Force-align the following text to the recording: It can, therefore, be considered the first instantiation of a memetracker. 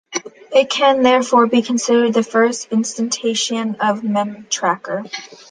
It 0.51 0.67
can, 0.71 1.03
therefore, 1.03 1.45
be 1.45 1.61
considered 1.61 2.15
the 2.15 2.23
first 2.23 2.71
instantiation 2.71 3.75
of 3.79 3.99
a 3.99 4.01
memetracker. 4.01 5.07